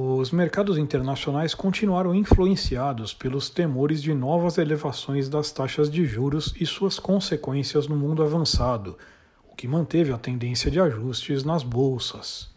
[0.00, 6.64] Os mercados internacionais continuaram influenciados pelos temores de novas elevações das taxas de juros e
[6.64, 8.96] suas consequências no mundo avançado,
[9.50, 12.48] o que manteve a tendência de ajustes nas bolsas.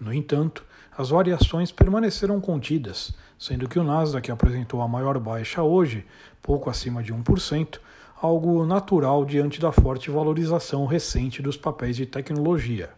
[0.00, 0.64] No entanto,
[0.98, 6.04] as variações permaneceram contidas, sendo que o Nasdaq apresentou a maior baixa hoje,
[6.42, 7.78] pouco acima de 1%,
[8.20, 12.90] algo natural diante da forte valorização recente dos papéis de tecnologia.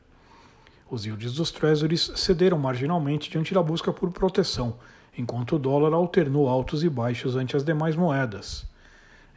[0.92, 4.76] Os yields dos treasuries cederam marginalmente diante da busca por proteção,
[5.16, 8.66] enquanto o dólar alternou altos e baixos ante as demais moedas.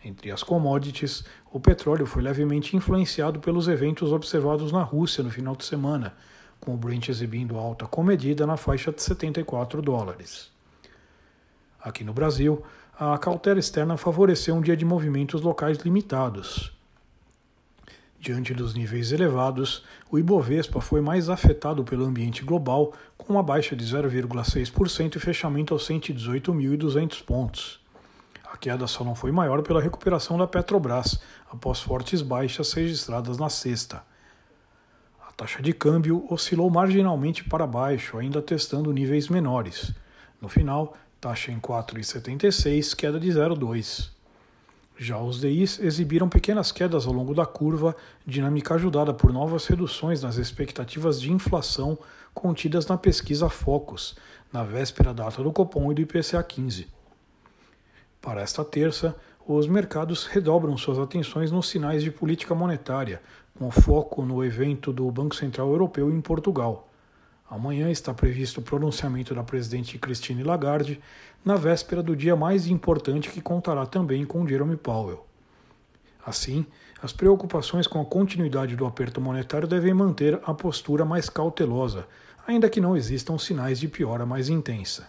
[0.03, 5.55] Entre as commodities, o petróleo foi levemente influenciado pelos eventos observados na Rússia no final
[5.55, 6.13] de semana,
[6.59, 10.51] com o Brent exibindo alta comedida na faixa de 74 dólares.
[11.79, 12.61] Aqui no Brasil,
[12.99, 16.74] a cautela externa favoreceu um dia de movimentos locais limitados,
[18.25, 23.75] Diante dos níveis elevados, o Ibovespa foi mais afetado pelo ambiente global, com uma baixa
[23.75, 27.79] de 0,6% e fechamento aos 118.200 pontos.
[28.51, 33.47] A queda só não foi maior pela recuperação da Petrobras, após fortes baixas registradas na
[33.47, 34.01] sexta.
[35.21, 39.93] A taxa de câmbio oscilou marginalmente para baixo, ainda testando níveis menores.
[40.41, 44.14] No final, taxa em 4,76, queda de 0,2.
[44.97, 50.21] Já os DIs exibiram pequenas quedas ao longo da curva, dinâmica ajudada por novas reduções
[50.21, 51.97] nas expectativas de inflação
[52.33, 54.15] contidas na pesquisa Focus,
[54.53, 56.87] na véspera data do Copom e do IPCA 15.
[58.21, 63.21] Para esta terça, os mercados redobram suas atenções nos sinais de política monetária,
[63.59, 66.87] com foco no evento do Banco Central Europeu em Portugal.
[67.49, 70.99] Amanhã está previsto o pronunciamento da presidente Christine Lagarde,
[71.43, 75.25] na véspera do dia mais importante que contará também com Jerome Powell.
[76.25, 76.65] Assim,
[77.03, 82.07] as preocupações com a continuidade do aperto monetário devem manter a postura mais cautelosa,
[82.47, 85.07] ainda que não existam sinais de piora mais intensa.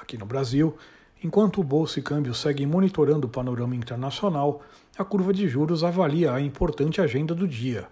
[0.00, 0.74] Aqui no Brasil,
[1.22, 4.62] enquanto o Bolsa e Câmbio seguem monitorando o panorama internacional,
[4.96, 7.86] a curva de juros avalia a importante agenda do dia.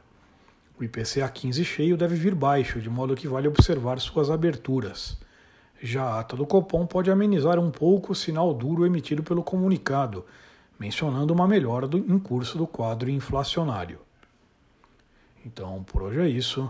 [0.82, 5.16] O IPCA 15 cheio deve vir baixo, de modo que vale observar suas aberturas.
[5.80, 10.26] Já a ata do Copom pode amenizar um pouco o sinal duro emitido pelo comunicado,
[10.80, 14.00] mencionando uma melhora do, em curso do quadro inflacionário.
[15.46, 16.68] Então, por hoje é isso.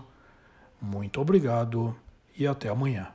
[0.78, 1.96] Muito obrigado
[2.36, 3.08] e até amanhã.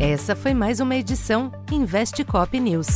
[0.00, 2.88] Essa foi mais uma edição Investe Cop News.